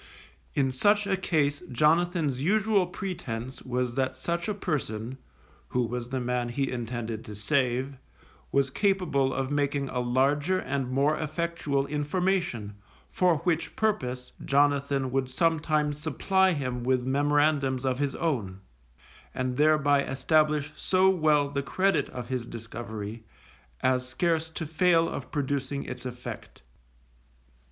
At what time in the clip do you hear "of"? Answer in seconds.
9.31-9.51, 17.85-17.99, 22.09-22.27, 25.07-25.29